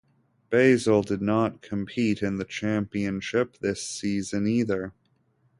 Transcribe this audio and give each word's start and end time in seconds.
Basel 0.49 1.03
did 1.03 1.21
not 1.21 1.61
compete 1.61 2.23
in 2.23 2.37
the 2.39 2.43
championship 2.43 3.59
this 3.59 3.85
season 3.87 4.47
either. 4.47 4.93